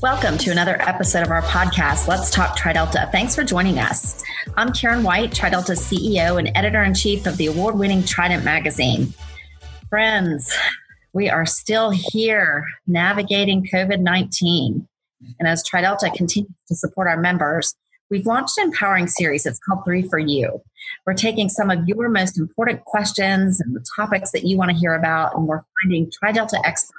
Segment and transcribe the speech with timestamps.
[0.00, 3.10] Welcome to another episode of our podcast, Let's Talk TriDelta.
[3.10, 4.22] Thanks for joining us.
[4.56, 9.12] I'm Karen White, TriDelta's CEO and editor in chief of the award winning Trident magazine.
[9.90, 10.56] Friends,
[11.12, 14.86] we are still here navigating COVID 19.
[15.40, 17.74] And as TriDelta continues to support our members,
[18.08, 19.46] we've launched an empowering series.
[19.46, 20.62] It's called Three for You.
[21.06, 24.76] We're taking some of your most important questions and the topics that you want to
[24.76, 26.92] hear about, and we're finding TriDelta experts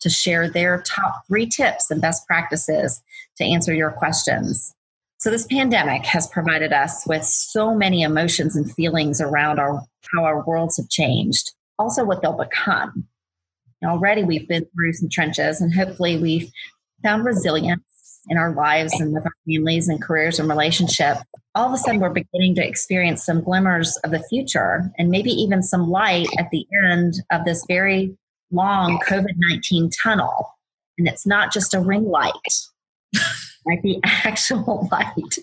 [0.00, 3.00] to share their top three tips and best practices
[3.36, 4.74] to answer your questions.
[5.18, 9.82] So, this pandemic has provided us with so many emotions and feelings around our,
[10.14, 13.04] how our worlds have changed, also what they'll become.
[13.84, 16.50] already, we've been through some trenches, and hopefully, we've
[17.02, 17.82] found resilience
[18.28, 21.20] in our lives and with our families and careers and relationships.
[21.54, 25.30] All of a sudden, we're beginning to experience some glimmers of the future and maybe
[25.30, 28.16] even some light at the end of this very
[28.50, 30.54] long COVID 19 tunnel.
[30.96, 32.32] And it's not just a ring light,
[33.66, 35.38] like the actual light.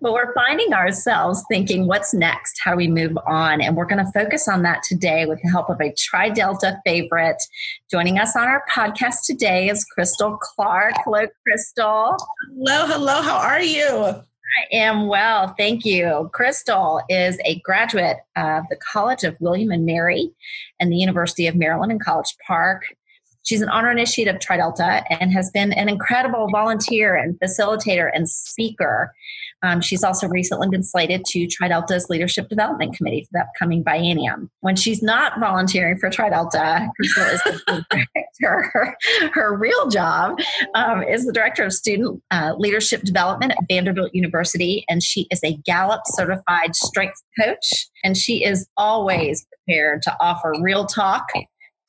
[0.00, 2.58] But we're finding ourselves thinking, what's next?
[2.62, 3.60] How do we move on?
[3.60, 6.80] And we're going to focus on that today with the help of a Tri Delta
[6.86, 7.42] favorite.
[7.90, 10.94] Joining us on our podcast today is Crystal Clark.
[11.04, 12.16] Hello, Crystal.
[12.48, 13.20] Hello, hello.
[13.20, 14.22] How are you?
[14.54, 16.30] I am well, thank you.
[16.32, 20.30] Crystal is a graduate of the College of William and Mary
[20.80, 22.84] and the University of Maryland in College Park.
[23.42, 28.10] She's an honor initiate of Tri Delta and has been an incredible volunteer and facilitator
[28.12, 29.14] and speaker.
[29.62, 33.82] Um, she's also recently been slated to Tri Delta's Leadership Development Committee for the upcoming
[33.82, 34.48] biennium.
[34.60, 38.70] When she's not volunteering for Tri Delta, Crystal is the director.
[38.72, 38.96] Her,
[39.32, 40.38] her real job
[40.74, 45.40] um, is the director of student uh, leadership development at Vanderbilt University, and she is
[45.42, 47.88] a Gallup certified strengths coach.
[48.04, 51.26] And she is always prepared to offer real talk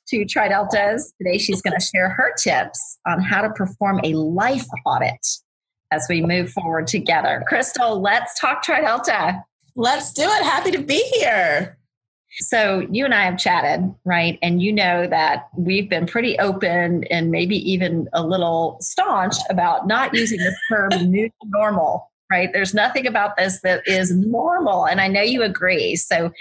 [0.08, 1.02] to TriDeltas.
[1.22, 5.20] Today, she's going to share her tips on how to perform a life audit
[5.92, 7.44] as we move forward together.
[7.48, 9.44] Crystal, let's talk TriDelta.
[9.76, 10.44] Let's do it.
[10.44, 11.78] Happy to be here.
[12.40, 14.38] So, you and I have chatted, right?
[14.42, 19.88] And you know that we've been pretty open and maybe even a little staunch about
[19.88, 22.52] not using the term new normal, right?
[22.54, 24.86] There's nothing about this that is normal.
[24.86, 25.96] And I know you agree.
[25.96, 26.32] So,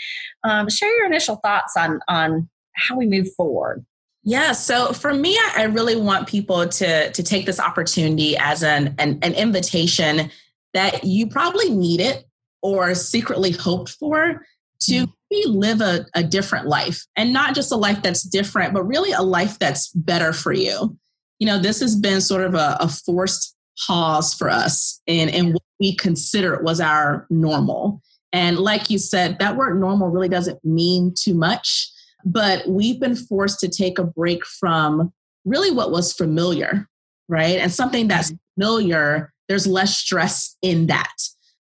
[0.45, 3.87] um, share your initial thoughts on, on how we move forward.
[4.29, 8.97] Yeah, so for me, I really want people to to take this opportunity as an
[8.99, 10.33] an, an invitation
[10.75, 12.25] that you probably need it
[12.61, 14.45] or secretly hoped for
[14.81, 15.51] to mm-hmm.
[15.53, 19.23] live a, a different life and not just a life that's different, but really a
[19.23, 20.99] life that's better for you.
[21.39, 23.55] You know, this has been sort of a, a forced
[23.87, 28.03] pause for us in, in what we consider was our normal.
[28.33, 31.93] And like you said, that word normal really doesn't mean too much
[32.27, 35.13] but we've been forced to take a break from
[35.45, 36.89] really what was familiar,
[37.29, 37.59] right?
[37.61, 38.61] And something that's mm-hmm.
[38.61, 41.15] familiar, there's less stress in that.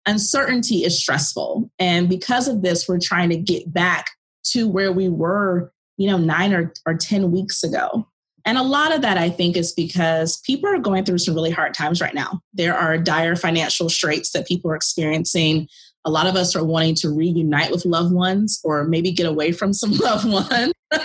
[0.06, 1.70] Uncertainty is stressful.
[1.78, 4.06] And because of this, we're trying to get back
[4.48, 8.08] to where we were, you know, nine or, or 10 weeks ago.
[8.44, 11.50] And a lot of that, I think, is because people are going through some really
[11.50, 12.40] hard times right now.
[12.54, 15.68] There are dire financial straits that people are experiencing
[16.06, 19.50] a lot of us are wanting to reunite with loved ones or maybe get away
[19.50, 20.72] from some loved ones.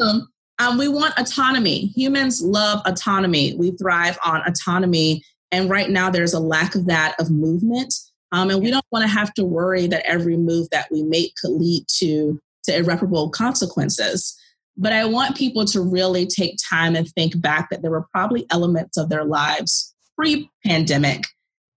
[0.00, 0.28] um,
[0.58, 1.86] um, we want autonomy.
[1.96, 3.54] Humans love autonomy.
[3.56, 5.22] We thrive on autonomy.
[5.50, 7.94] And right now, there's a lack of that of movement.
[8.32, 11.32] Um, and we don't want to have to worry that every move that we make
[11.40, 14.36] could lead to, to irreparable consequences.
[14.76, 18.44] But I want people to really take time and think back that there were probably
[18.50, 21.24] elements of their lives pre pandemic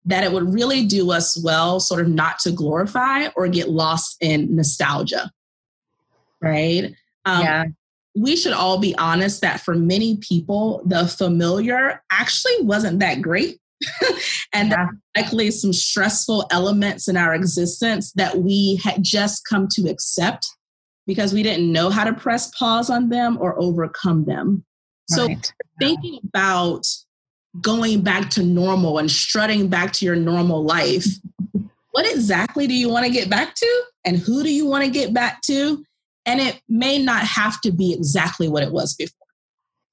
[0.06, 4.16] that it would really do us well, sort of not to glorify or get lost
[4.20, 5.30] in nostalgia.
[6.40, 6.94] Right?
[7.24, 7.64] Um, yeah.
[8.14, 13.58] We should all be honest that for many people, the familiar actually wasn't that great.
[14.54, 14.88] and yeah.
[15.14, 20.46] likely some stressful elements in our existence that we had just come to accept
[21.06, 24.64] because we didn't know how to press pause on them or overcome them.
[25.10, 25.44] Right.
[25.44, 26.86] So, thinking about
[27.60, 31.06] going back to normal and strutting back to your normal life,
[31.92, 33.82] what exactly do you want to get back to?
[34.04, 35.84] And who do you want to get back to?
[36.24, 39.26] And it may not have to be exactly what it was before.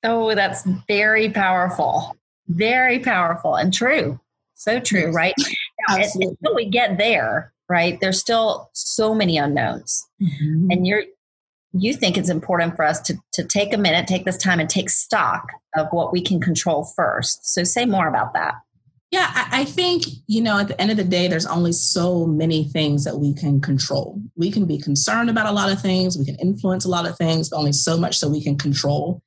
[0.04, 2.16] Oh, that's very powerful.
[2.48, 4.20] Very powerful and true.
[4.56, 5.34] So true, right?
[5.90, 6.38] Absolutely.
[6.42, 8.00] Until we get there, right?
[8.00, 10.06] There's still so many unknowns.
[10.22, 10.72] Mm-hmm.
[10.72, 11.04] And you're
[11.74, 14.70] you think it's important for us to, to take a minute, take this time, and
[14.70, 17.46] take stock of what we can control first.
[17.54, 18.56] So, say more about that.
[19.14, 22.64] Yeah, I think, you know, at the end of the day, there's only so many
[22.64, 24.20] things that we can control.
[24.36, 27.16] We can be concerned about a lot of things, we can influence a lot of
[27.16, 29.22] things, but only so much so we can control.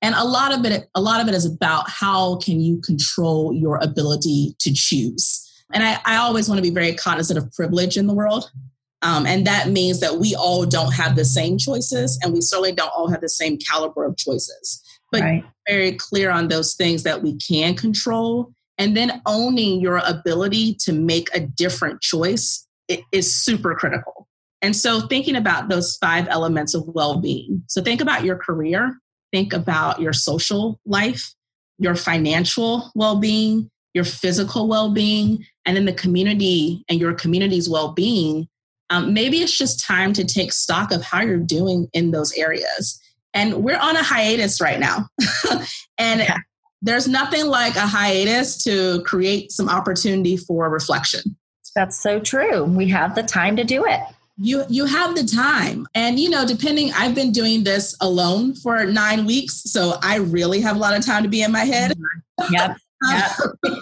[0.00, 3.52] And a lot of it, a lot of it is about how can you control
[3.52, 5.44] your ability to choose.
[5.72, 8.48] And I, I always want to be very cognizant of privilege in the world.
[9.02, 12.72] Um, and that means that we all don't have the same choices, and we certainly
[12.72, 14.80] don't all have the same caliber of choices.
[15.10, 15.44] But right.
[15.68, 20.92] very clear on those things that we can control, and then owning your ability to
[20.92, 22.66] make a different choice
[23.10, 24.28] is super critical.
[24.62, 27.64] And so, thinking about those five elements of well being.
[27.66, 28.96] So, think about your career,
[29.32, 31.34] think about your social life,
[31.78, 37.68] your financial well being, your physical well being, and then the community and your community's
[37.68, 38.48] well being
[38.92, 43.00] um, maybe it's just time to take stock of how you're doing in those areas.
[43.32, 45.08] And we're on a hiatus right now.
[45.98, 46.36] and yeah.
[46.82, 51.36] there's nothing like a hiatus to create some opportunity for reflection.
[51.74, 52.64] That's so true.
[52.64, 54.00] We have the time to do it.
[54.36, 55.86] You you have the time.
[55.94, 60.60] And you know, depending I've been doing this alone for 9 weeks, so I really
[60.60, 61.94] have a lot of time to be in my head.
[62.50, 62.76] Yep.
[63.08, 63.30] yep.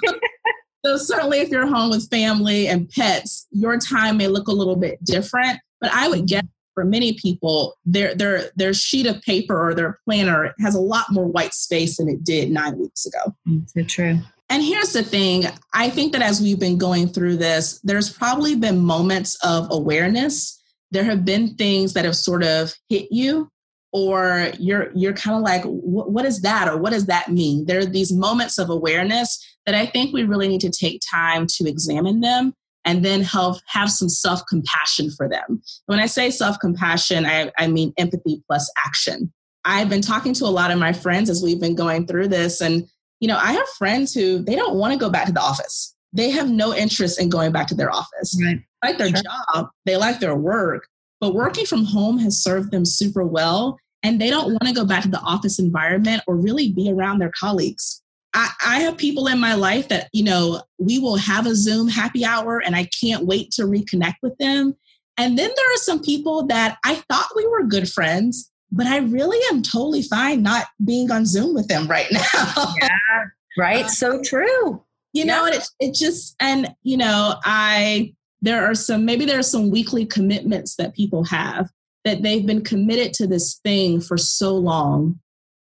[0.84, 4.76] So certainly if you're home with family and pets, your time may look a little
[4.76, 5.60] bit different.
[5.80, 6.44] But I would guess
[6.74, 11.06] for many people, their their their sheet of paper or their planner has a lot
[11.10, 13.34] more white space than it did nine weeks ago.
[13.48, 14.18] Mm, so true.
[14.48, 15.44] And here's the thing
[15.74, 20.60] I think that as we've been going through this, there's probably been moments of awareness.
[20.90, 23.48] There have been things that have sort of hit you,
[23.92, 27.66] or you're you're kind of like, what is that, or what does that mean?
[27.66, 31.46] There are these moments of awareness that I think we really need to take time
[31.48, 32.54] to examine them
[32.84, 35.62] and then have, have some self compassion for them.
[35.86, 39.32] When I say self compassion, I, I mean empathy plus action.
[39.64, 42.60] I've been talking to a lot of my friends as we've been going through this.
[42.60, 42.88] And,
[43.20, 45.94] you know, I have friends who they don't want to go back to the office.
[46.12, 48.40] They have no interest in going back to their office.
[48.42, 48.60] Right.
[48.82, 49.22] Like their sure.
[49.22, 50.88] job, they like their work,
[51.20, 53.78] but working from home has served them super well.
[54.02, 57.18] And they don't want to go back to the office environment or really be around
[57.18, 58.02] their colleagues.
[58.32, 61.88] I, I, have people in my life that, you know, we will have a Zoom
[61.88, 64.74] happy hour and I can't wait to reconnect with them.
[65.18, 68.98] And then there are some people that I thought we were good friends, but I
[68.98, 72.74] really am totally fine not being on Zoom with them right now.
[72.80, 73.24] yeah,
[73.58, 73.90] right.
[73.90, 74.82] So true.
[75.12, 79.38] You know, and it, it just, and, you know, I, there are some, maybe there
[79.38, 81.70] are some weekly commitments that people have
[82.04, 85.20] that they've been committed to this thing for so long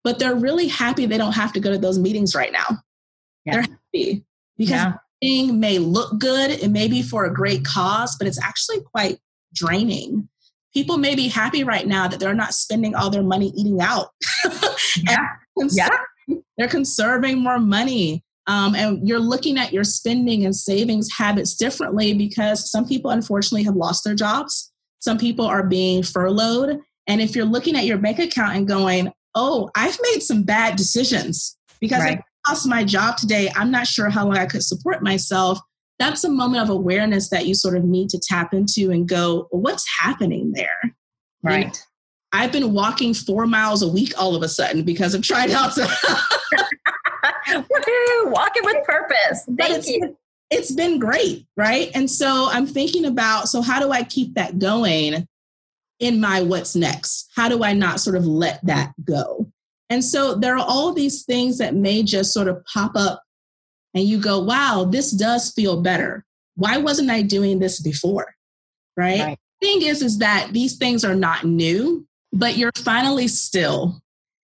[0.03, 2.83] but they're really happy they don't have to go to those meetings right now.
[3.45, 3.53] Yeah.
[3.53, 4.25] They're happy
[4.57, 4.93] because yeah.
[5.21, 9.17] thing may look good, it may be for a great cause, but it's actually quite
[9.53, 10.27] draining.
[10.73, 14.07] People may be happy right now that they're not spending all their money eating out.
[14.97, 15.27] yeah.
[15.69, 15.89] yeah.
[16.57, 18.23] They're conserving more money.
[18.47, 23.63] Um, and you're looking at your spending and savings habits differently because some people unfortunately
[23.63, 24.71] have lost their jobs.
[24.99, 26.79] Some people are being furloughed.
[27.07, 30.75] And if you're looking at your bank account and going, oh, I've made some bad
[30.75, 32.19] decisions because right.
[32.19, 33.51] I lost my job today.
[33.55, 35.59] I'm not sure how long I could support myself.
[35.99, 39.47] That's a moment of awareness that you sort of need to tap into and go,
[39.51, 40.95] well, what's happening there?
[41.43, 41.59] Right.
[41.59, 41.71] You know,
[42.33, 45.87] I've been walking four miles a week all of a sudden because of TriDelta.
[48.13, 48.31] Woohoo!
[48.31, 49.45] Walking with purpose.
[49.57, 50.17] Thank it's, you.
[50.49, 51.89] It's been great, right?
[51.95, 55.27] And so I'm thinking about so how do I keep that going?
[56.03, 57.29] in my what's next?
[57.35, 59.47] How do I not sort of let that go?
[59.89, 63.23] And so there are all these things that may just sort of pop up
[63.93, 66.25] and you go, wow, this does feel better.
[66.55, 68.35] Why wasn't I doing this before?
[68.97, 69.19] Right?
[69.19, 69.39] right.
[69.61, 74.01] Thing is, is that these things are not new, but you're finally still.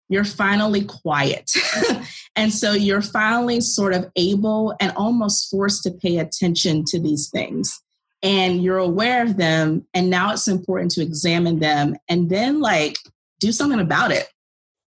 [0.09, 1.51] You're finally quiet.
[2.35, 7.29] and so you're finally sort of able and almost forced to pay attention to these
[7.29, 7.81] things.
[8.21, 12.97] And you're aware of them and now it's important to examine them and then like
[13.39, 14.27] do something about it.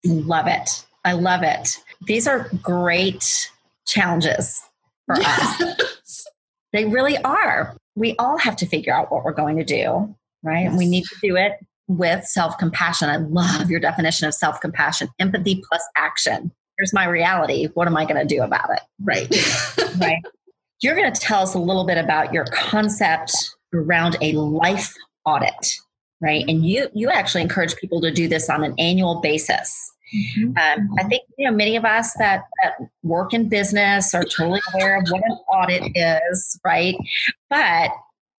[0.04, 0.86] Love it.
[1.04, 1.78] I love it.
[2.06, 3.50] These are great
[3.86, 4.62] challenges
[5.06, 5.60] for yes.
[5.60, 6.26] us.
[6.72, 7.76] They really are.
[7.94, 10.64] We all have to figure out what we're going to do right?
[10.64, 10.78] Yes.
[10.78, 11.52] we need to do it
[11.88, 13.08] with self-compassion.
[13.08, 18.04] I love your definition of self-compassion empathy plus action here's my reality what am i
[18.04, 19.28] going to do about it right
[20.00, 20.22] right
[20.84, 23.32] you're going to tell us a little bit about your concept
[23.72, 25.76] around a life audit,
[26.20, 26.44] right?
[26.46, 29.90] And you you actually encourage people to do this on an annual basis.
[30.14, 30.48] Mm-hmm.
[30.58, 34.60] Um, I think you know many of us that, that work in business are totally
[34.74, 36.94] aware of what an audit is, right?
[37.48, 37.90] But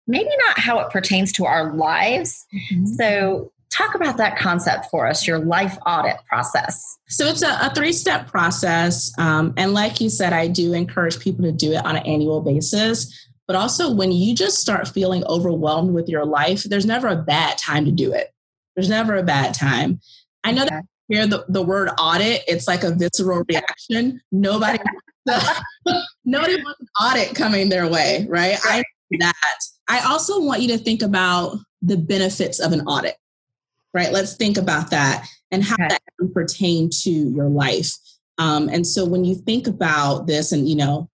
[0.08, 2.46] maybe not how it pertains to our lives.
[2.54, 2.86] Mm-hmm.
[2.86, 6.98] So talk about that concept for us, your life audit process.
[7.08, 9.12] So it's a, a three step process.
[9.18, 12.42] Um, and like you said, I do encourage people to do it on an annual
[12.42, 13.12] basis.
[13.48, 17.60] But also, when you just start feeling overwhelmed with your life, there's never a bad
[17.60, 18.34] time to do it.
[18.76, 20.00] There's never a bad time.
[20.44, 24.22] I know that hear the, the word audit, it's like a visceral reaction.
[24.32, 24.80] Nobody,
[26.26, 28.58] nobody wants an audit coming their way, right?
[28.64, 28.84] I
[29.20, 29.60] that.
[29.88, 33.16] I also want you to think about the benefits of an audit,
[33.96, 34.12] right?
[34.12, 35.88] Let's think about that and how okay.
[35.88, 37.94] that can pertain to your life.
[38.38, 41.10] Um, and so when you think about this and, you know,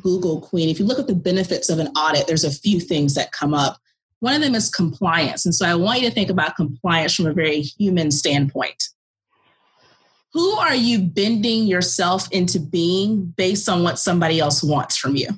[0.00, 3.14] Google Queen, if you look at the benefits of an audit, there's a few things
[3.16, 3.78] that come up.
[4.20, 5.44] One of them is compliance.
[5.44, 8.80] And so I want you to think about compliance from a very human standpoint.
[10.32, 15.30] Who are you bending yourself into being based on what somebody else wants from you?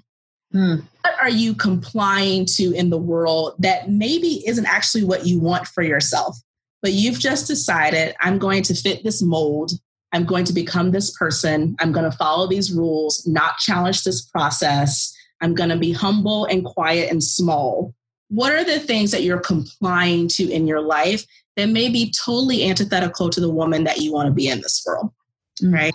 [0.52, 0.80] Hmm.
[1.00, 5.66] What are you complying to in the world that maybe isn't actually what you want
[5.66, 6.36] for yourself?
[6.82, 9.70] But you've just decided, I'm going to fit this mold.
[10.12, 11.76] I'm going to become this person.
[11.80, 15.16] I'm going to follow these rules, not challenge this process.
[15.40, 17.94] I'm going to be humble and quiet and small.
[18.28, 21.24] What are the things that you're complying to in your life
[21.56, 24.82] that may be totally antithetical to the woman that you want to be in this
[24.86, 25.10] world?
[25.62, 25.74] Mm-hmm.
[25.74, 25.94] Right?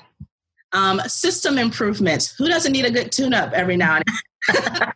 [0.74, 2.36] Um, system improvements.
[2.38, 4.16] Who doesn't need a good tune up every now and then?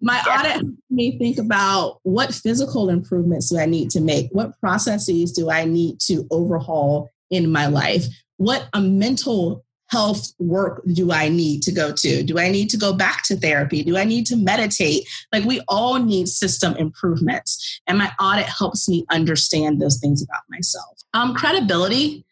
[0.00, 4.30] My audit me think about what physical improvements do I need to make?
[4.32, 8.04] What processes do I need to overhaul in my life?
[8.38, 12.22] What a mental health work do I need to go to?
[12.22, 13.82] Do I need to go back to therapy?
[13.82, 15.08] Do I need to meditate?
[15.32, 17.80] Like we all need system improvements.
[17.86, 20.98] And my audit helps me understand those things about myself.
[21.12, 22.24] Um, credibility,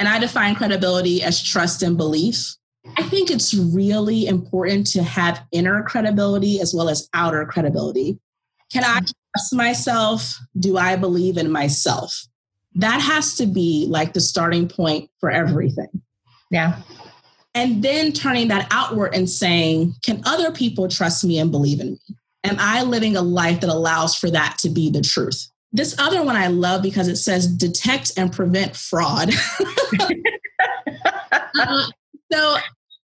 [0.00, 2.56] and I define credibility as trust and belief.
[2.96, 8.18] I think it's really important to have inner credibility as well as outer credibility.
[8.72, 10.38] Can I trust myself?
[10.58, 12.26] Do I believe in myself?
[12.74, 15.88] That has to be like the starting point for everything.
[16.50, 16.80] Yeah.
[17.54, 21.92] And then turning that outward and saying, can other people trust me and believe in
[21.92, 22.16] me?
[22.44, 25.49] Am I living a life that allows for that to be the truth?
[25.72, 29.30] This other one I love because it says detect and prevent fraud.
[31.58, 31.86] uh,
[32.32, 32.56] so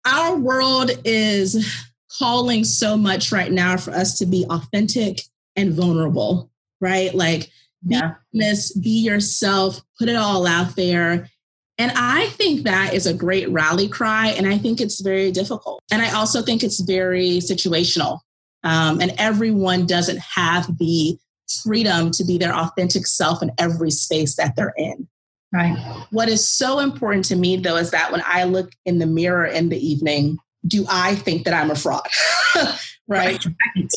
[0.06, 1.86] our world is
[2.18, 5.22] calling so much right now for us to be authentic
[5.56, 6.50] and vulnerable,
[6.82, 7.14] right?
[7.14, 7.52] Like
[7.84, 8.14] yeah.
[8.32, 11.30] be honest, be yourself, put it all out there.
[11.78, 14.30] And I think that is a great rally cry.
[14.30, 15.84] And I think it's very difficult.
[15.92, 18.20] And I also think it's very situational.
[18.64, 21.20] Um, and everyone doesn't have the
[21.64, 25.08] freedom to be their authentic self in every space that they're in.
[25.54, 25.78] Right.
[26.12, 29.46] What is so important to me, though, is that when I look in the mirror
[29.46, 32.06] in the evening, do I think that I'm a fraud?
[32.56, 32.78] right?
[33.08, 33.46] right?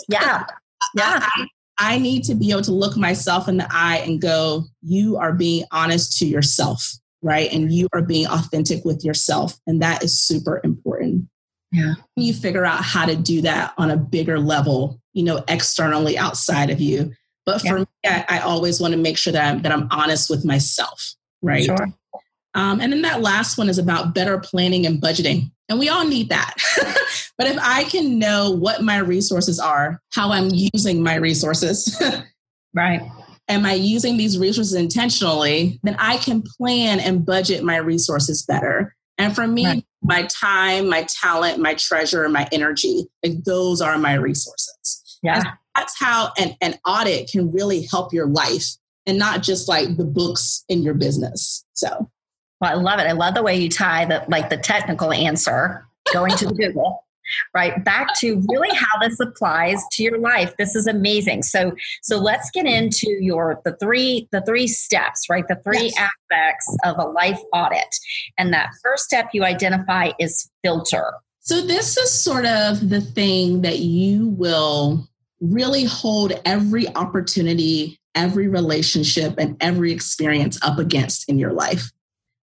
[0.09, 0.45] Yeah.
[0.95, 1.26] Yeah.
[1.26, 1.47] I,
[1.78, 5.33] I need to be able to look myself in the eye and go, you are
[5.33, 6.87] being honest to yourself,
[7.23, 7.50] right?
[7.52, 9.59] And you are being authentic with yourself.
[9.66, 11.26] And that is super important.
[11.73, 11.95] Yeah.
[12.16, 16.71] You figure out how to do that on a bigger level, you know, externally outside
[16.71, 17.12] of you.
[17.52, 17.78] But for yeah.
[17.78, 21.14] me, I, I, always want to make sure that I'm, that I'm honest with myself
[21.42, 21.64] right?
[21.64, 21.88] Sure.
[22.54, 25.52] Um, and then that last one is about better planning and budgeting.
[25.69, 26.54] And we all need that.
[27.38, 32.00] but if I can know what my resources are, how I'm using my resources,
[32.75, 33.00] right?
[33.49, 35.78] Am I using these resources intentionally?
[35.83, 38.97] Then I can plan and budget my resources better.
[39.16, 39.85] And for me, right.
[40.02, 45.19] my time, my talent, my treasure, my energy, like those are my resources.
[45.23, 45.42] Yeah.
[45.80, 48.66] That's how an, an audit can really help your life
[49.06, 51.64] and not just like the books in your business.
[51.72, 52.10] So,
[52.60, 53.04] well, I love it.
[53.04, 57.02] I love the way you tie the like the technical answer going to the Google
[57.54, 61.70] right back to really how this applies to your life this is amazing so
[62.02, 66.10] so let's get into your the three the three steps right the three yes.
[66.30, 67.94] aspects of a life audit
[68.37, 73.62] and that first step you identify is filter so this is sort of the thing
[73.62, 75.08] that you will
[75.40, 81.90] really hold every opportunity every relationship and every experience up against in your life.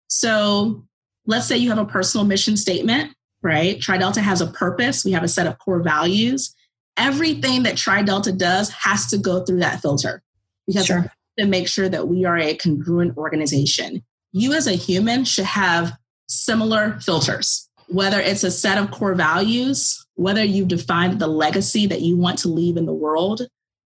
[0.08, 0.84] So
[1.26, 3.12] let's say you have a personal mission statement,
[3.42, 3.80] right?
[3.80, 6.54] Tri Delta has a purpose, we have a set of core values.
[6.96, 10.22] Everything that Tri Delta does has to go through that filter
[10.66, 11.12] because sure.
[11.38, 14.02] to make sure that we are a congruent organization.
[14.32, 15.92] You as a human should have
[16.28, 22.02] similar filters, whether it's a set of core values, whether you've defined the legacy that
[22.02, 23.46] you want to leave in the world,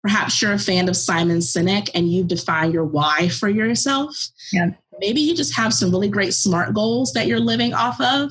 [0.04, 4.14] Perhaps you're a fan of Simon Sinek and you define your why for yourself.
[4.52, 4.72] Yeah.
[5.00, 8.30] Maybe you just have some really great SMART goals that you're living off of.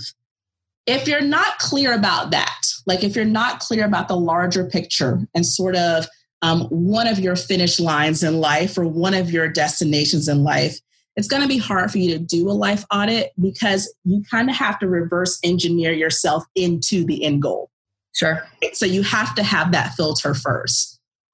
[0.86, 5.26] If you're not clear about that, like if you're not clear about the larger picture
[5.34, 6.06] and sort of
[6.42, 10.78] um, one of your finish lines in life or one of your destinations in life,
[11.16, 14.50] it's going to be hard for you to do a life audit because you kind
[14.50, 17.70] of have to reverse engineer yourself into the end goal.
[18.14, 18.46] Sure.
[18.72, 20.92] So you have to have that filter first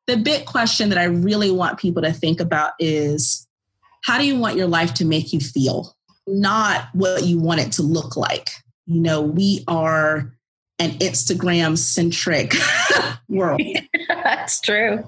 [0.08, 3.46] the big question that I really want people to think about is
[4.04, 5.94] how do you want your life to make you feel?
[6.26, 8.48] Not what you want it to look like.
[8.86, 10.32] You know, we are
[10.78, 12.54] an Instagram centric
[13.28, 13.60] world.
[14.08, 15.04] That's true.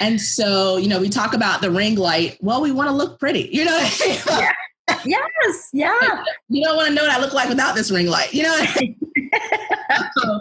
[0.00, 2.36] And so, you know, we talk about the ring light.
[2.40, 3.90] Well, we want to look pretty, you know?
[4.28, 4.52] yeah.
[5.06, 6.22] Yes, yeah.
[6.48, 8.56] You don't want to know what I look like without this ring light, you know?
[10.18, 10.40] so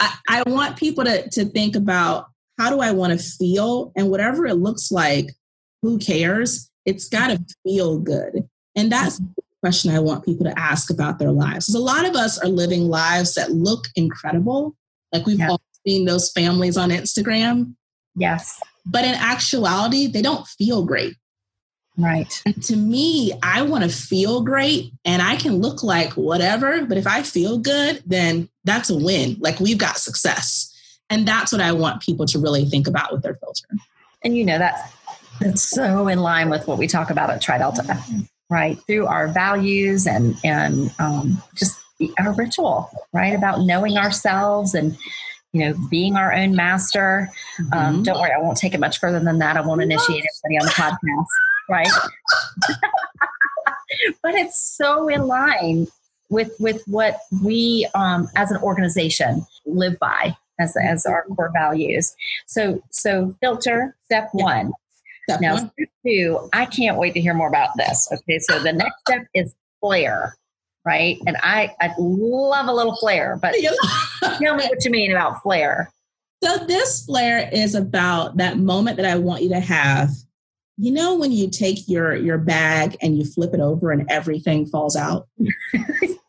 [0.00, 2.26] I, I want people to, to think about
[2.58, 3.92] how do I want to feel?
[3.96, 5.34] And whatever it looks like,
[5.82, 6.70] who cares?
[6.84, 8.48] It's got to feel good.
[8.74, 11.66] And that's the question I want people to ask about their lives.
[11.66, 14.74] Because a lot of us are living lives that look incredible.
[15.12, 15.50] Like we've yeah.
[15.50, 17.74] all seen those families on Instagram.
[18.16, 18.60] Yes.
[18.84, 21.14] But in actuality, they don't feel great.
[21.98, 22.40] Right.
[22.46, 26.96] And to me, I want to feel great and I can look like whatever, but
[26.96, 29.36] if I feel good, then that's a win.
[29.40, 30.72] Like we've got success.
[31.10, 33.66] And that's what I want people to really think about with their filter.
[34.22, 34.80] And you know, that's,
[35.40, 38.78] that's so in line with what we talk about at TriDelta, right?
[38.86, 41.80] Through our values and, and um, just
[42.20, 43.34] our ritual, right?
[43.34, 44.96] About knowing ourselves and,
[45.52, 47.28] you know, being our own master.
[47.58, 47.74] Um, mm-hmm.
[47.74, 49.56] Um, don't worry, I won't take it much further than that.
[49.56, 51.26] I won't initiate anybody on the podcast
[51.68, 51.88] right?
[54.22, 55.86] but it's so in line
[56.30, 62.14] with with what we um, as an organization live by as as our core values.
[62.46, 64.72] So so filter step one.
[65.28, 65.70] Step now one.
[65.72, 68.08] step two, I can't wait to hear more about this.
[68.12, 70.34] Okay, so the next step is flare,
[70.84, 71.18] right?
[71.26, 73.54] And I I love a little flare, but
[74.22, 75.92] tell me what you mean about flare.
[76.42, 80.10] So this flare is about that moment that I want you to have
[80.78, 84.66] you know when you take your your bag and you flip it over and everything
[84.66, 85.28] falls out?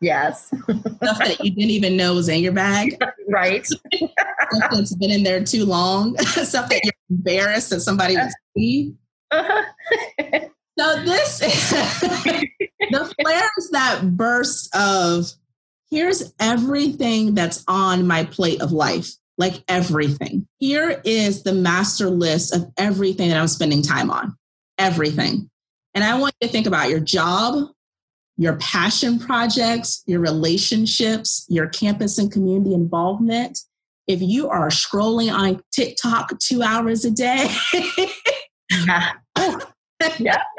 [0.01, 0.45] Yes.
[0.47, 2.97] Stuff that you didn't even know was in your bag?
[3.31, 3.63] Right.
[3.65, 6.17] Stuff that's been in there too long?
[6.19, 8.95] Stuff that you're embarrassed that somebody would see?
[9.29, 9.63] Uh-huh.
[10.79, 15.31] so this the flares that burst of
[15.91, 20.47] here's everything that's on my plate of life like everything.
[20.57, 24.35] Here is the master list of everything that I'm spending time on
[24.79, 25.49] everything.
[25.93, 27.69] And I want you to think about your job,
[28.37, 33.59] your passion projects, your relationships, your campus and community involvement.
[34.07, 37.47] If you are scrolling on TikTok two hours a day,
[38.71, 39.11] yeah.
[40.17, 40.43] yeah.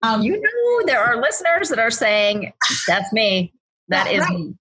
[0.00, 2.52] Um, you know, there are listeners that are saying,
[2.86, 3.52] That's me.
[3.88, 4.38] That is right.
[4.38, 4.54] me.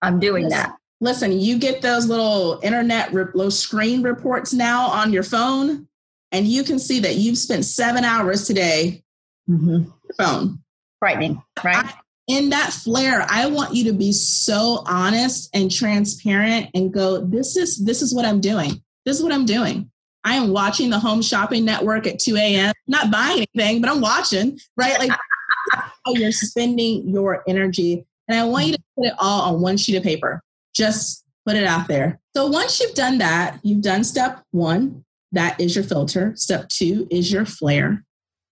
[0.00, 0.76] I'm doing listen, that.
[1.02, 5.88] Listen, you get those little internet, those screen reports now on your phone
[6.32, 9.02] and you can see that you've spent seven hours today
[9.48, 9.90] mm-hmm.
[10.16, 10.58] phone.
[10.98, 11.84] Frightening, right?
[11.84, 11.94] I,
[12.26, 17.56] in that flare, I want you to be so honest and transparent and go, this
[17.56, 18.82] is this is what I'm doing.
[19.06, 19.90] This is what I'm doing.
[20.24, 22.74] I am watching the home shopping network at 2 a.m.
[22.86, 24.98] Not buying anything, but I'm watching, right?
[24.98, 25.10] Like
[25.72, 28.04] how you're spending your energy.
[28.26, 30.42] And I want you to put it all on one sheet of paper.
[30.74, 32.20] Just put it out there.
[32.36, 35.04] So once you've done that, you've done step one.
[35.32, 36.32] That is your filter.
[36.36, 38.04] Step two is your flare.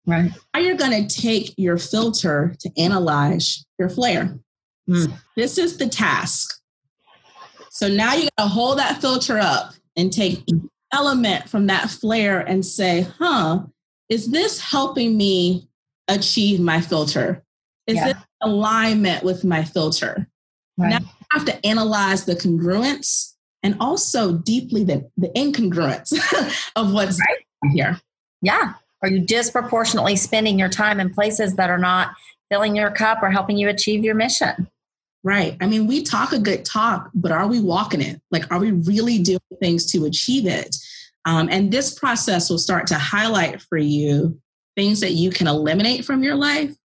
[0.05, 0.31] Right.
[0.53, 4.37] Now you're going to take your filter to analyze your flare.
[4.89, 5.13] Mm.
[5.35, 6.59] This is the task.
[7.71, 10.45] So now you got to hold that filter up and take
[10.91, 13.63] element from that flare and say, huh,
[14.09, 15.69] is this helping me
[16.07, 17.43] achieve my filter?
[17.87, 18.13] Is yeah.
[18.13, 20.27] this alignment with my filter?
[20.77, 20.89] Right.
[20.89, 20.99] Now
[21.31, 23.32] I have to analyze the congruence
[23.63, 26.13] and also deeply the, the incongruence
[26.75, 27.73] of what's right.
[27.73, 27.99] here.
[28.41, 28.73] Yeah.
[29.01, 32.13] Are you disproportionately spending your time in places that are not
[32.51, 34.67] filling your cup or helping you achieve your mission?
[35.23, 35.57] Right.
[35.61, 38.21] I mean, we talk a good talk, but are we walking it?
[38.29, 40.75] Like, are we really doing things to achieve it?
[41.25, 44.39] Um, and this process will start to highlight for you
[44.75, 46.75] things that you can eliminate from your life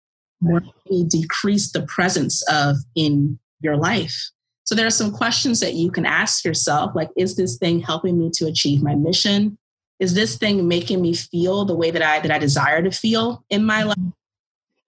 [0.47, 0.63] or
[1.09, 4.31] decrease the presence of in your life.
[4.69, 8.19] So there are some questions that you can ask yourself like, is this thing helping
[8.19, 9.57] me to achieve my mission?
[9.99, 13.43] Is this thing making me feel the way that I that I desire to feel
[13.49, 13.97] in my life?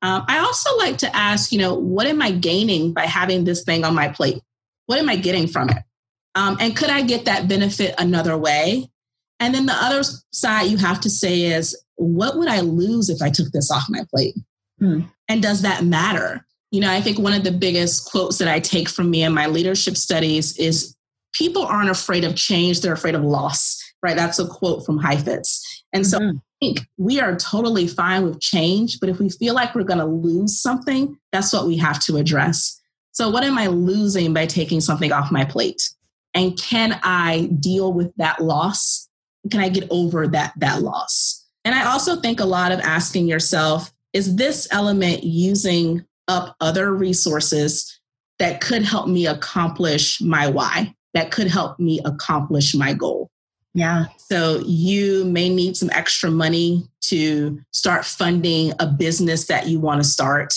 [0.02, 3.64] Um, I also like to ask, you know, what am I gaining by having this
[3.64, 4.42] thing on my plate?
[4.84, 5.82] What am I getting from it?
[6.34, 8.90] Um, and could I get that benefit another way?
[9.38, 13.22] And then the other side you have to say is, what would I lose if
[13.22, 14.34] I took this off my plate?
[14.78, 15.04] Hmm.
[15.26, 16.44] And does that matter?
[16.70, 19.32] You know, I think one of the biggest quotes that I take from me in
[19.32, 20.94] my leadership studies is
[21.32, 24.16] people aren't afraid of change, they're afraid of loss, right?
[24.16, 25.84] That's a quote from Heifetz.
[25.92, 26.36] And so mm-hmm.
[26.36, 29.98] I think we are totally fine with change, but if we feel like we're going
[29.98, 32.80] to lose something, that's what we have to address.
[33.12, 35.90] So, what am I losing by taking something off my plate?
[36.34, 39.08] And can I deal with that loss?
[39.50, 41.44] Can I get over that, that loss?
[41.64, 46.94] And I also think a lot of asking yourself, is this element using up other
[46.94, 48.00] resources
[48.38, 53.28] that could help me accomplish my why, that could help me accomplish my goal?
[53.74, 54.06] Yeah.
[54.18, 60.02] So you may need some extra money to start funding a business that you want
[60.02, 60.54] to start,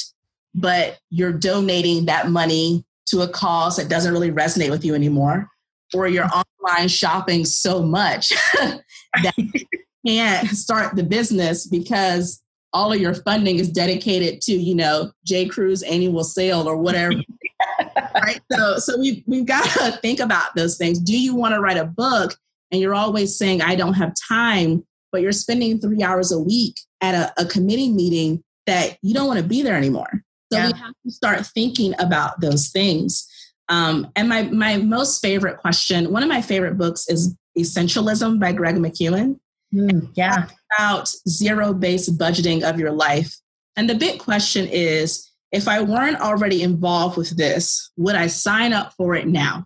[0.54, 5.50] but you're donating that money to a cause that doesn't really resonate with you anymore,
[5.94, 6.30] or you're
[6.70, 9.66] online shopping so much that you
[10.06, 12.43] can't start the business because
[12.74, 15.46] all of your funding is dedicated to, you know, J.
[15.46, 17.14] Crew's annual sale or whatever.
[18.16, 18.42] right.
[18.52, 21.00] So so we we've got to think about those things.
[21.00, 22.36] Do you want to write a book
[22.72, 26.80] and you're always saying, I don't have time, but you're spending three hours a week
[27.02, 30.24] at a, a committee meeting that you don't want to be there anymore.
[30.52, 30.68] So yeah.
[30.68, 33.28] we have to start thinking about those things.
[33.70, 38.52] Um, and my my most favorite question, one of my favorite books is Essentialism by
[38.52, 39.40] Greg McKeown.
[39.74, 40.48] Mm, yeah.
[40.78, 43.36] About zero based budgeting of your life.
[43.76, 48.74] And the big question is if I weren't already involved with this, would I sign
[48.74, 49.66] up for it now?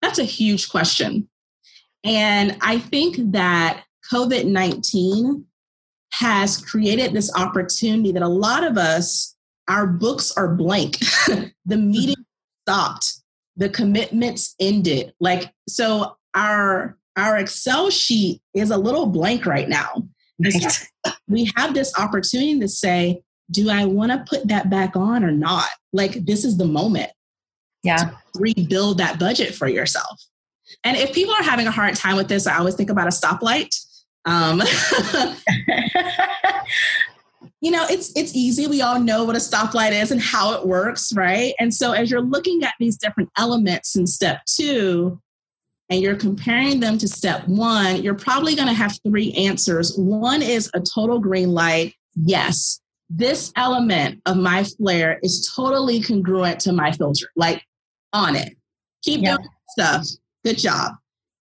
[0.00, 1.28] That's a huge question.
[2.04, 5.46] And I think that COVID 19
[6.12, 9.34] has created this opportunity that a lot of us,
[9.68, 10.98] our books are blank.
[11.64, 12.24] the meeting
[12.66, 13.22] stopped,
[13.56, 15.14] the commitments ended.
[15.20, 20.08] Like, so our our Excel sheet is a little blank right now.
[20.38, 20.88] Right.
[21.28, 25.32] We have this opportunity to say, do I want to put that back on or
[25.32, 25.66] not?
[25.92, 27.10] Like, this is the moment.
[27.82, 28.12] Yeah.
[28.38, 30.22] rebuild that budget for yourself.
[30.84, 33.10] And if people are having a hard time with this, I always think about a
[33.10, 33.74] stoplight.
[34.24, 34.62] Um,
[37.60, 38.66] you know, it's it's easy.
[38.66, 41.54] We all know what a stoplight is and how it works, right?
[41.58, 45.20] And so as you're looking at these different elements in step two,
[45.92, 49.94] and you're comparing them to step one, you're probably going to have three answers.
[49.98, 51.94] One is a total green light.
[52.14, 57.62] Yes, this element of my flare is totally congruent to my filter, like
[58.14, 58.56] on it.
[59.02, 59.36] Keep yeah.
[59.36, 60.06] doing stuff.
[60.46, 60.94] Good job.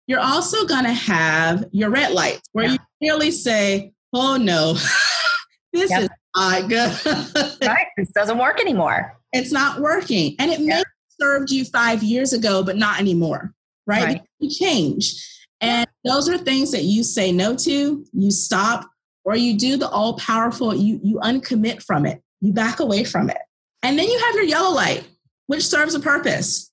[0.07, 2.73] You're also going to have your red light where yeah.
[2.73, 4.75] you clearly say, oh no,
[5.73, 6.03] this yep.
[6.03, 6.97] is not good.
[7.67, 7.87] right.
[7.97, 9.19] This doesn't work anymore.
[9.33, 10.37] It's not working.
[10.39, 10.85] And it may have
[11.21, 13.56] served you five years ago, but not anymore
[13.87, 14.05] right?
[14.05, 14.23] right.
[14.39, 15.23] You change.
[15.61, 18.89] And those are things that you say no to, you stop,
[19.25, 23.31] or you do the all powerful, you, you uncommit from it, you back away from
[23.31, 23.39] it.
[23.83, 25.09] And then you have your yellow light,
[25.47, 26.71] which serves a purpose.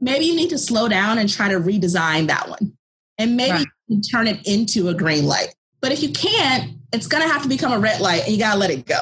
[0.00, 2.76] Maybe you need to slow down and try to redesign that one.
[3.18, 3.66] And maybe right.
[3.88, 5.54] you turn it into a green light.
[5.80, 8.38] But if you can't, it's going to have to become a red light and you
[8.38, 9.00] got to let it go.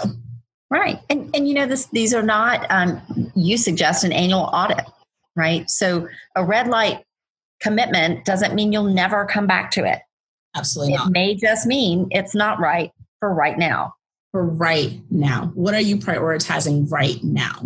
[0.70, 0.98] Right.
[1.10, 4.84] And, and you know, this, these are not, um, you suggest an annual audit,
[5.36, 5.68] right?
[5.68, 7.04] So a red light
[7.62, 10.00] commitment doesn't mean you'll never come back to it.
[10.54, 11.12] Absolutely it not.
[11.12, 13.94] may just mean it's not right for right now.
[14.32, 15.52] For right now.
[15.54, 17.62] What are you prioritizing right now?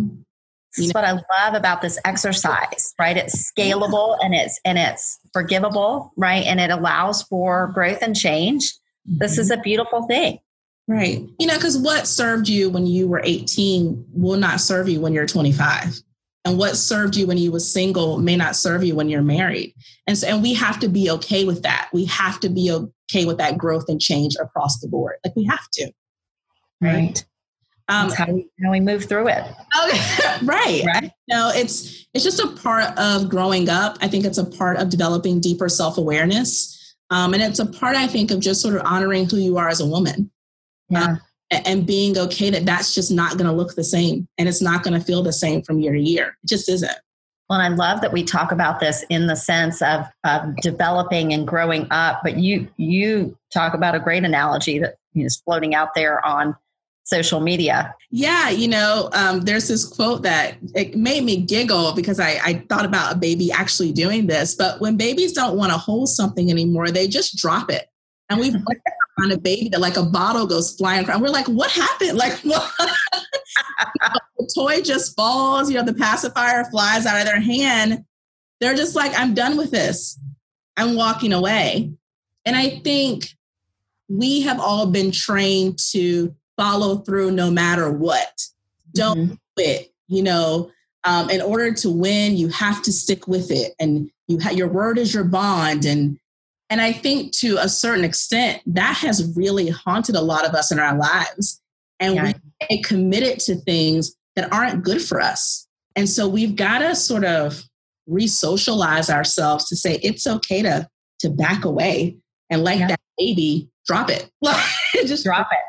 [0.77, 3.17] That's what I love about this exercise, right?
[3.17, 6.45] It's scalable and it's and it's forgivable, right?
[6.45, 8.73] And it allows for growth and change.
[9.09, 9.17] Mm-hmm.
[9.17, 9.59] This is mm-hmm.
[9.59, 10.39] a beautiful thing.
[10.87, 11.27] Right.
[11.39, 15.13] You know, because what served you when you were 18 will not serve you when
[15.13, 15.99] you're 25
[16.47, 19.73] and what served you when you were single may not serve you when you're married
[20.07, 23.25] and so and we have to be okay with that we have to be okay
[23.25, 25.91] with that growth and change across the board like we have to
[26.81, 27.25] right, right.
[27.89, 29.45] Um, That's how we, how we move through it.
[29.85, 30.83] Okay, right.
[30.85, 31.11] Right.
[31.29, 33.97] No, it's it's just a part of growing up.
[34.01, 37.95] I think it's a part of developing deeper self awareness, um, and it's a part
[37.95, 40.29] I think of just sort of honoring who you are as a woman.
[40.89, 41.03] Yeah.
[41.03, 44.61] Um, and being okay that that's just not going to look the same and it's
[44.61, 46.37] not going to feel the same from year to year.
[46.43, 46.91] It just isn't.
[47.49, 51.47] Well, I love that we talk about this in the sense of, of developing and
[51.47, 56.23] growing up, but you you talk about a great analogy that is floating out there
[56.25, 56.55] on
[57.07, 57.95] social media.
[58.11, 62.65] Yeah, you know, um, there's this quote that it made me giggle because I, I
[62.67, 64.53] thought about a baby actually doing this.
[64.53, 67.87] But when babies don't want to hold something anymore, they just drop it.
[68.29, 68.55] And we've
[69.19, 71.19] on a baby that like a bottle goes flying across.
[71.19, 72.17] We're like, what happened?
[72.17, 72.71] Like, what?
[74.37, 78.05] the toy just falls, you know, the pacifier flies out of their hand.
[78.59, 80.19] They're just like, I'm done with this.
[80.75, 81.91] I'm walking away.
[82.45, 83.35] And I think
[84.09, 88.41] we have all been trained to follow through no matter what.
[88.93, 89.33] Don't mm-hmm.
[89.55, 89.93] quit.
[90.07, 90.71] You know,
[91.03, 94.67] um, in order to win, you have to stick with it, and you ha- your
[94.67, 96.17] word is your bond, and
[96.69, 100.71] and I think to a certain extent, that has really haunted a lot of us
[100.71, 101.61] in our lives.
[101.99, 102.33] And yeah.
[102.69, 105.67] we committed to things that aren't good for us.
[105.95, 107.63] And so we've got to sort of
[108.05, 110.87] re-socialize ourselves to say it's okay to
[111.19, 112.15] to back away
[112.49, 112.87] and let yeah.
[112.87, 114.29] that baby drop it.
[115.05, 115.59] just drop it.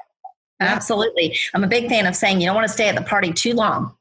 [0.61, 1.37] Absolutely.
[1.55, 3.55] I'm a big fan of saying you don't want to stay at the party too
[3.55, 3.95] long.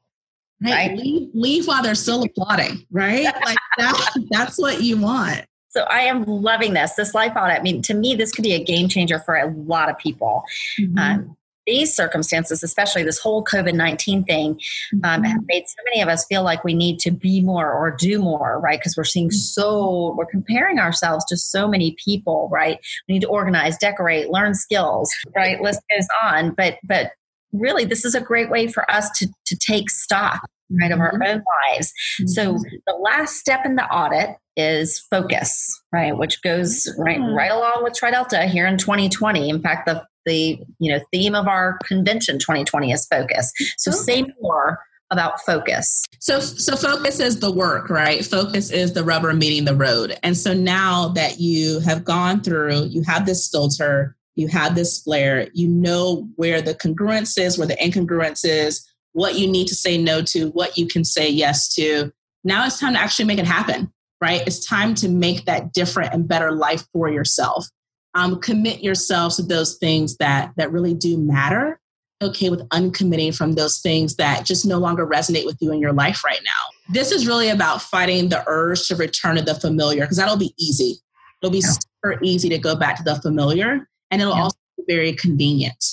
[0.60, 0.90] Right.
[0.90, 0.98] right?
[0.98, 3.24] Leave, leave while they're still applauding, right?
[3.44, 5.46] like that, that's what you want.
[5.68, 6.94] So I am loving this.
[6.94, 7.58] This life audit.
[7.58, 10.44] I mean, to me, this could be a game changer for a lot of people.
[10.78, 10.98] Mm-hmm.
[10.98, 11.36] Um,
[11.68, 14.58] these circumstances, especially this whole COVID 19 thing,
[15.04, 15.46] um, have mm-hmm.
[15.46, 18.58] made so many of us feel like we need to be more or do more,
[18.58, 18.80] right?
[18.80, 22.78] Because we're seeing so, we're comparing ourselves to so many people, right?
[23.06, 25.60] We need to organize, decorate, learn skills, right?
[25.60, 26.52] List goes on.
[26.52, 27.12] But, but
[27.52, 31.12] really, this is a great way for us to, to take stock, right, of our
[31.12, 31.22] mm-hmm.
[31.22, 31.92] own lives.
[32.26, 32.76] So mm-hmm.
[32.86, 37.94] the last step in the audit is focus, right, which goes right right along with
[37.94, 39.48] TriDelta here in 2020.
[39.48, 43.52] In fact, the the you know theme of our convention 2020 is focus.
[43.76, 43.98] So okay.
[43.98, 46.04] say more about focus.
[46.20, 48.24] So so focus is the work, right?
[48.24, 50.18] Focus is the rubber meeting the road.
[50.22, 55.00] And so now that you have gone through, you have this filter, you have this
[55.00, 59.74] flare, you know where the congruence is, where the incongruence is, what you need to
[59.74, 62.12] say no to, what you can say yes to.
[62.44, 64.42] Now it's time to actually make it happen, right?
[64.46, 67.66] It's time to make that different and better life for yourself
[68.14, 71.80] um, commit yourselves to those things that that really do matter
[72.20, 75.92] okay with uncommitting from those things that just no longer resonate with you in your
[75.92, 80.02] life right now this is really about fighting the urge to return to the familiar
[80.02, 80.96] because that'll be easy
[81.40, 81.70] it'll be yeah.
[81.70, 84.42] super easy to go back to the familiar and it'll yeah.
[84.42, 85.84] also be very convenient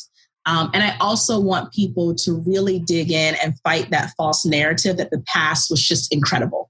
[0.45, 4.97] um, and I also want people to really dig in and fight that false narrative
[4.97, 6.69] that the past was just incredible.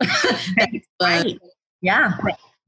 [1.00, 1.38] right.
[1.80, 2.12] Yeah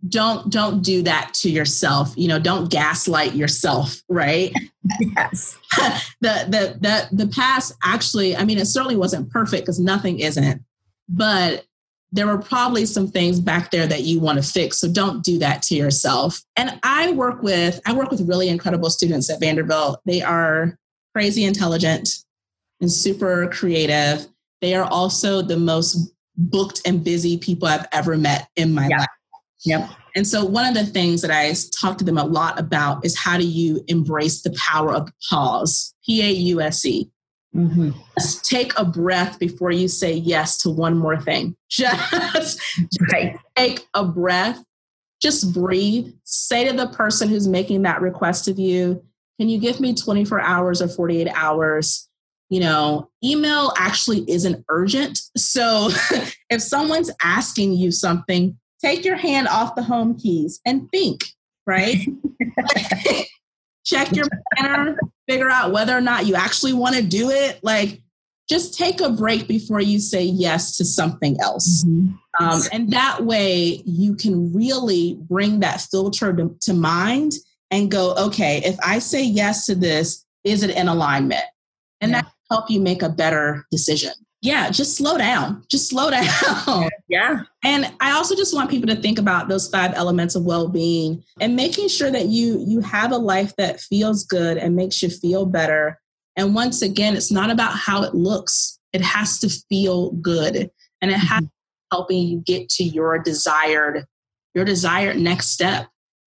[0.09, 4.53] don't don't do that to yourself you know don't gaslight yourself right
[5.01, 5.59] yes
[6.21, 10.62] the the the the past actually i mean it certainly wasn't perfect because nothing isn't
[11.09, 11.64] but
[12.12, 15.38] there were probably some things back there that you want to fix so don't do
[15.38, 20.01] that to yourself and i work with i work with really incredible students at vanderbilt
[20.07, 20.79] they are
[21.14, 22.09] crazy intelligent
[22.81, 24.27] and super creative
[24.61, 28.99] they are also the most booked and busy people i've ever met in my yeah.
[28.99, 29.09] life
[29.64, 29.90] Yep.
[30.14, 33.19] And so, one of the things that I talk to them a lot about is
[33.19, 35.95] how do you embrace the power of pause?
[36.05, 37.11] P A U S E.
[37.57, 37.90] Mm-hmm.
[38.19, 41.57] Just take a breath before you say yes to one more thing.
[41.71, 42.61] Just,
[43.12, 43.38] right.
[43.57, 44.62] take a breath.
[45.21, 46.12] Just breathe.
[46.25, 49.03] Say to the person who's making that request of you,
[49.40, 52.09] Can you give me 24 hours or 48 hours?
[52.51, 55.19] You know, email actually isn't urgent.
[55.37, 55.88] So
[56.51, 61.25] if someone's asking you something, take your hand off the home keys and think,
[61.66, 61.97] right?
[63.87, 67.61] Check your planner, figure out whether or not you actually want to do it.
[67.62, 68.03] Like,
[68.49, 71.85] just take a break before you say yes to something else.
[71.85, 72.44] Mm-hmm.
[72.44, 77.33] Um, and that way you can really bring that filter to, to mind
[77.70, 81.44] and go, okay, if I say yes to this, is it in alignment?
[82.01, 82.22] And yeah.
[82.22, 84.12] that help you make a better decision
[84.47, 85.65] yeah, just slow down.
[85.69, 86.09] Just slow
[86.67, 86.89] down.
[87.09, 87.41] Yeah.
[87.65, 91.57] And I also just want people to think about those five elements of well-being and
[91.57, 95.47] making sure that you you have a life that feels good and makes you feel
[95.47, 96.01] better.
[96.37, 98.79] And once again, it's not about how it looks.
[98.93, 100.71] It has to feel good.
[101.03, 101.47] And it has mm-hmm.
[101.91, 104.07] helping you get to your desired
[104.55, 105.89] your desired next step.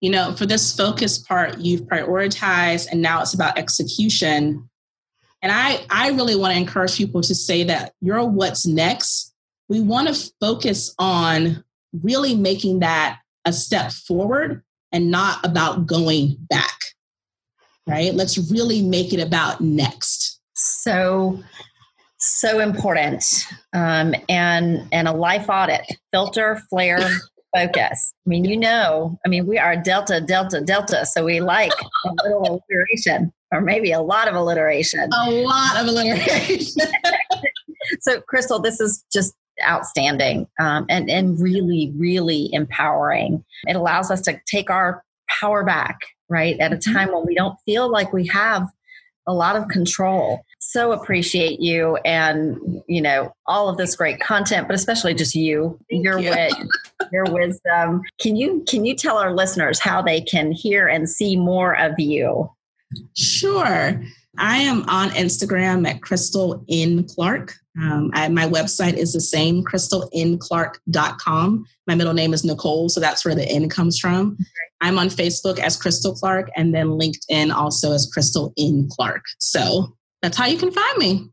[0.00, 4.67] You know, for this focus part, you've prioritized and now it's about execution
[5.42, 9.32] and I, I really want to encourage people to say that you're what's next.
[9.68, 16.36] We want to focus on really making that a step forward and not about going
[16.50, 16.78] back.
[17.86, 18.12] Right?
[18.12, 20.40] Let's really make it about next.
[20.54, 21.42] So,
[22.18, 23.24] so important.
[23.72, 26.98] Um, and and a life audit, filter, flare,
[27.54, 28.14] focus.
[28.26, 31.72] I mean, you know, I mean, we are Delta, Delta, Delta, so we like
[32.04, 35.08] a little alliteration or maybe a lot of alliteration.
[35.12, 36.82] A lot of alliteration.
[38.00, 39.34] so, Crystal, this is just
[39.66, 43.44] outstanding um, and, and really, really empowering.
[43.64, 46.92] It allows us to take our power back, right, at a mm-hmm.
[46.92, 48.68] time when we don't feel like we have
[49.26, 50.42] a lot of control.
[50.58, 55.78] So appreciate you and you know all of this great content, but especially just you,
[55.90, 56.30] Thank your you.
[56.30, 56.54] wit,
[57.12, 58.02] your wisdom.
[58.20, 61.98] Can you can you tell our listeners how they can hear and see more of
[61.98, 62.50] you?
[63.16, 64.02] Sure.
[64.38, 67.54] I am on Instagram at Crystal N Clark.
[67.80, 71.66] Um, I, my website is the same, crystalnclark.com.
[71.86, 74.36] My middle name is Nicole, so that's where the N comes from.
[74.80, 79.24] I'm on Facebook as Crystal Clark and then LinkedIn also as Crystal N Clark.
[79.38, 81.28] So that's how you can find me.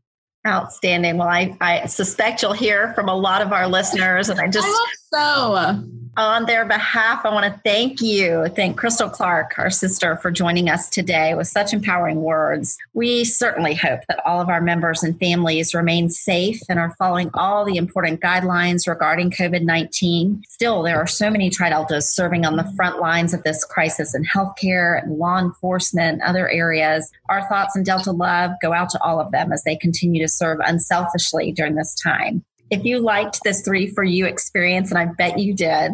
[0.46, 1.16] Outstanding.
[1.16, 4.68] Well, I, I suspect you'll hear from a lot of our listeners, and I just
[5.12, 5.54] so.
[5.54, 5.82] Uh,
[6.18, 8.48] on their behalf, I want to thank you.
[8.56, 12.78] Thank Crystal Clark, our sister, for joining us today with such empowering words.
[12.94, 17.28] We certainly hope that all of our members and families remain safe and are following
[17.34, 20.42] all the important guidelines regarding COVID 19.
[20.48, 24.14] Still, there are so many Tri Deltas serving on the front lines of this crisis
[24.14, 27.10] in healthcare and law enforcement and other areas.
[27.28, 30.28] Our thoughts and Delta love go out to all of them as they continue to
[30.28, 32.42] serve unselfishly during this time.
[32.70, 35.92] If you liked this three for you experience, and I bet you did,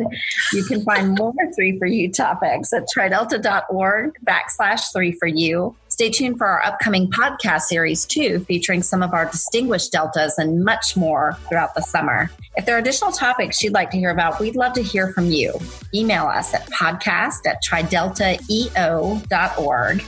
[0.54, 5.76] you can find more three for you topics at tridelta.org backslash three for you.
[5.88, 10.64] Stay tuned for our upcoming podcast series too, featuring some of our distinguished deltas and
[10.64, 12.30] much more throughout the summer.
[12.56, 15.26] If there are additional topics you'd like to hear about, we'd love to hear from
[15.26, 15.52] you.
[15.94, 20.04] Email us at podcast at trideltaeo.org.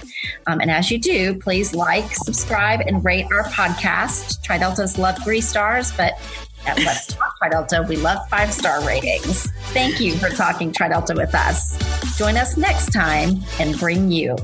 [0.46, 4.42] Um, and as you do, please like, subscribe, and rate our podcast.
[4.42, 6.14] Trideltas love three stars, but
[6.66, 9.50] at Let's Talk Tridelta, we love five star ratings.
[9.72, 11.78] Thank you for talking Tridelta with us.
[12.18, 14.36] Join us next time and bring you